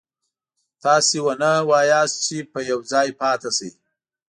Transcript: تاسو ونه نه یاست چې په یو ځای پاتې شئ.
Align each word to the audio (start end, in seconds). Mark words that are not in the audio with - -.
تاسو 0.83 1.17
ونه 1.25 1.51
نه 1.71 1.79
یاست 1.91 2.17
چې 2.25 2.37
په 2.51 2.59
یو 2.69 2.79
ځای 2.91 3.07
پاتې 3.19 3.49
شئ. 3.57 3.69